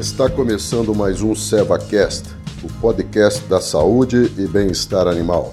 [0.00, 2.30] Está começando mais um SevaCast,
[2.64, 5.52] o podcast da saúde e bem-estar animal.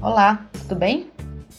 [0.00, 1.10] Olá, tudo bem?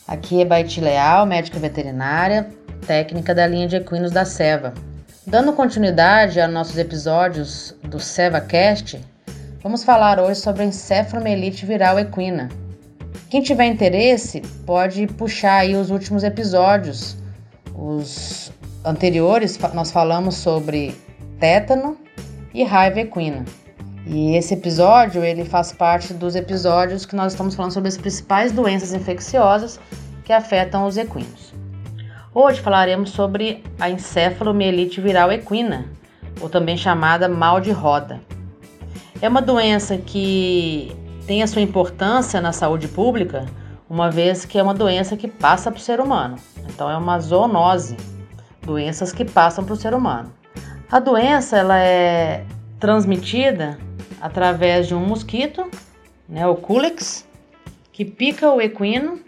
[0.07, 2.49] Aqui é Baiti Leal, médica veterinária,
[2.87, 4.73] técnica da linha de equinos da Seva.
[5.27, 8.99] Dando continuidade a nossos episódios do SevaCast,
[9.61, 12.49] vamos falar hoje sobre encefalomielite viral equina.
[13.35, 17.17] Quem tiver interesse pode puxar aí os últimos episódios.
[17.77, 18.49] Os
[18.85, 20.95] anteriores nós falamos sobre
[21.37, 21.97] tétano
[22.53, 23.43] e raiva equina.
[24.07, 28.53] E esse episódio ele faz parte dos episódios que nós estamos falando sobre as principais
[28.53, 29.81] doenças infecciosas
[30.23, 31.53] que afetam os equinos.
[32.33, 35.89] Hoje falaremos sobre a encefalomielite viral equina,
[36.39, 38.21] ou também chamada mal de roda.
[39.21, 43.45] É uma doença que tem a sua importância na saúde pública,
[43.89, 46.37] uma vez que é uma doença que passa para o ser humano.
[46.69, 47.97] Então é uma zoonose,
[48.61, 50.31] doenças que passam para o ser humano.
[50.91, 52.45] A doença ela é
[52.79, 53.77] transmitida
[54.21, 55.69] através de um mosquito,
[56.27, 57.27] né, o Culex,
[57.91, 59.19] que pica o equino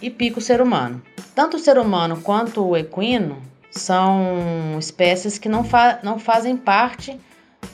[0.00, 1.02] e pica o ser humano.
[1.34, 3.38] Tanto o ser humano quanto o equino
[3.70, 7.18] são espécies que não, fa não fazem parte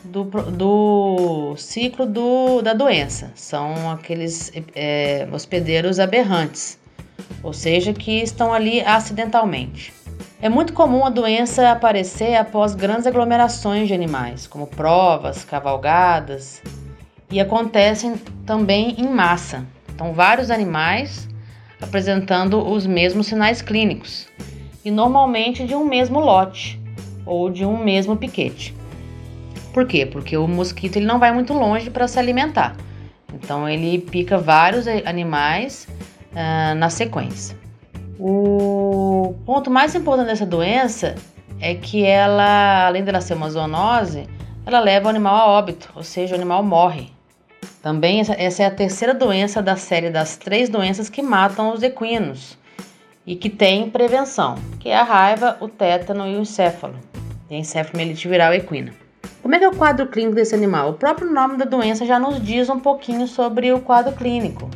[0.05, 3.33] do, do ciclo do, da doença.
[3.35, 6.79] São aqueles é, hospedeiros aberrantes,
[7.43, 9.93] ou seja, que estão ali acidentalmente.
[10.43, 16.63] É muito comum a doença aparecer após grandes aglomerações de animais, como provas, cavalgadas,
[17.31, 19.67] e acontecem também em massa.
[19.95, 21.29] Então, vários animais
[21.81, 24.29] apresentando os mesmos sinais clínicos,
[24.85, 26.81] e normalmente de um mesmo lote
[27.25, 28.75] ou de um mesmo piquete.
[29.73, 30.05] Por quê?
[30.05, 32.77] Porque o mosquito ele não vai muito longe para se alimentar.
[33.33, 35.87] Então ele pica vários animais
[36.33, 37.57] uh, na sequência.
[38.19, 41.15] O ponto mais importante dessa doença
[41.61, 44.27] é que ela, além dela ser uma zoonose,
[44.67, 47.11] ela leva o animal a óbito, ou seja, o animal morre.
[47.83, 51.83] Também essa, essa é a terceira doença da série das três doenças que matam os
[51.83, 52.59] equinos
[53.27, 56.97] e que tem prevenção, que é a raiva, o tétano e o encéfalo,
[57.49, 57.83] e a
[58.29, 58.93] viral equina.
[59.51, 60.91] Como é que é o quadro clínico desse animal?
[60.91, 64.71] O próprio nome da doença já nos diz um pouquinho sobre o quadro clínico.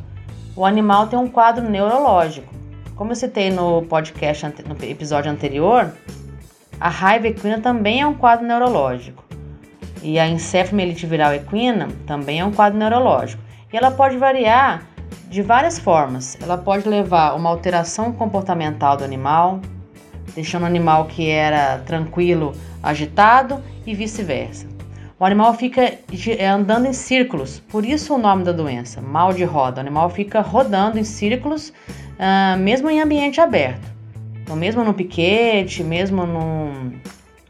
[0.56, 2.52] O animal tem um quadro neurológico.
[2.96, 5.92] Como eu citei no podcast, no episódio anterior,
[6.80, 9.22] a raiva equina também é um quadro neurológico.
[10.02, 13.40] E a encefalomielite viral equina também é um quadro neurológico.
[13.72, 14.88] E ela pode variar
[15.30, 16.36] de várias formas.
[16.42, 19.60] Ela pode levar a uma alteração comportamental do animal,
[20.34, 22.52] deixando o animal que era tranquilo
[22.82, 24.66] agitado e vice-versa.
[25.18, 25.80] O animal fica
[26.38, 29.78] é, andando em círculos, por isso o nome da doença, mal de roda.
[29.78, 33.94] O animal fica rodando em círculos, uh, mesmo em ambiente aberto.
[34.42, 36.92] Então, mesmo no piquete, mesmo num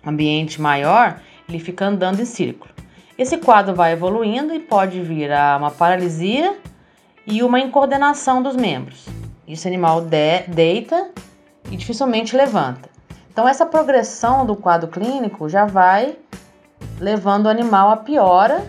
[0.07, 2.73] ambiente maior, ele fica andando em círculo.
[3.17, 6.57] Esse quadro vai evoluindo e pode vir a uma paralisia
[7.27, 9.07] e uma incoordenação dos membros.
[9.49, 11.11] Esse animal de deita
[11.75, 12.89] e dificilmente levanta.
[13.33, 16.17] Então, essa progressão do quadro clínico já vai
[17.01, 18.65] levando o animal a piora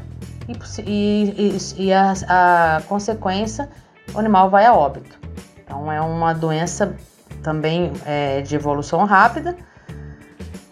[0.83, 3.69] e, e, e a, a, consequência,
[4.11, 5.19] o animal vai a óbito.
[5.63, 6.95] Então, é uma doença
[7.43, 9.55] também é, de evolução rápida,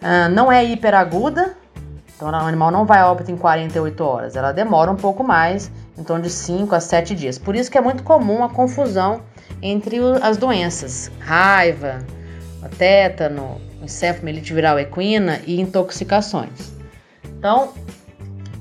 [0.02, 1.54] uh, não é hiperaguda,
[2.16, 5.70] então o animal não vai a óbito em 48 horas, ela demora um pouco mais,
[5.96, 7.38] em torno de 5 a 7 dias.
[7.38, 9.20] Por isso que é muito comum a confusão
[9.62, 12.04] entre as doenças, raiva,
[12.68, 16.72] tétano, encefalomielite viral equina e intoxicações.
[17.38, 17.74] Então,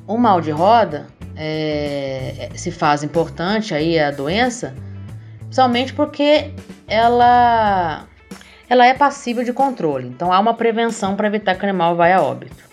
[0.07, 4.75] o mal de roda é, se faz importante aí a doença,
[5.39, 6.53] principalmente porque
[6.87, 8.07] ela
[8.69, 10.07] ela é passível de controle.
[10.07, 12.63] Então há uma prevenção para evitar que o animal vá a óbito.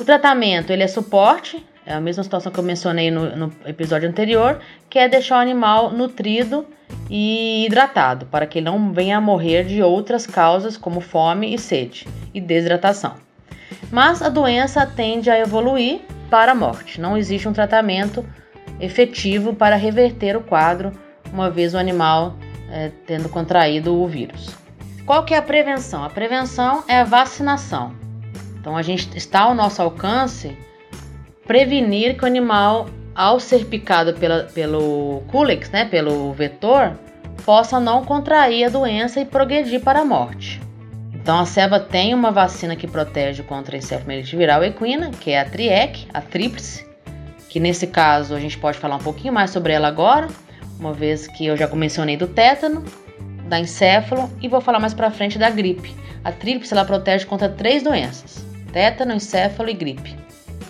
[0.00, 4.08] O tratamento ele é suporte, é a mesma situação que eu mencionei no, no episódio
[4.08, 6.66] anterior, que é deixar o animal nutrido
[7.10, 11.58] e hidratado, para que ele não venha a morrer de outras causas como fome e
[11.58, 13.14] sede e desidratação.
[13.90, 16.00] Mas a doença tende a evoluir
[16.30, 17.00] para a morte.
[17.00, 18.24] Não existe um tratamento
[18.80, 20.92] efetivo para reverter o quadro,
[21.32, 22.36] uma vez o animal
[22.70, 24.50] é, tendo contraído o vírus.
[25.04, 26.04] Qual que é a prevenção?
[26.04, 27.92] A prevenção é a vacinação.
[28.58, 30.56] Então a gente está ao nosso alcance
[31.46, 36.92] prevenir que o animal, ao ser picado pela, pelo Culex, né, pelo vetor,
[37.44, 40.60] possa não contrair a doença e progredir para a morte.
[41.12, 45.40] Então a ceva tem uma vacina que protege contra a encefalomielite viral equina, que é
[45.40, 46.84] a TRIEC, a tríplice,
[47.48, 50.26] que nesse caso a gente pode falar um pouquinho mais sobre ela agora,
[50.80, 52.84] uma vez que eu já mencionei do tétano,
[53.46, 55.94] da encéfalo e vou falar mais para frente da gripe.
[56.24, 60.16] A tríplice ela protege contra três doenças: tétano, encéfalo e gripe.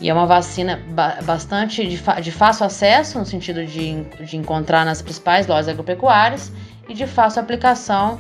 [0.00, 4.84] E é uma vacina ba bastante de, de, fácil acesso, no sentido de, de encontrar
[4.84, 6.52] nas principais lojas agropecuárias,
[6.88, 8.18] e de fácil aplicação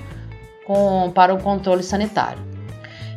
[0.66, 2.38] com, para o controle sanitário.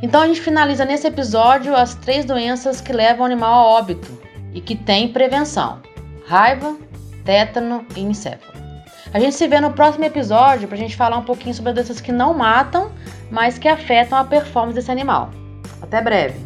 [0.02, 4.12] Então a gente finaliza nesse episódio as três doenças que levam o animal a óbito
[4.54, 5.82] e que têm prevenção:
[6.28, 6.76] raiva,
[7.24, 8.66] tétano e encéfalo.
[9.14, 12.02] A gente se vê no próximo episódio para a gente falar um pouquinho sobre doenças
[12.02, 12.92] que não matam,
[13.32, 15.32] mas que afetam a performance desse animal.
[15.82, 16.45] Até breve!